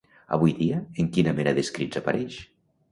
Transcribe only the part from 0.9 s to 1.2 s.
en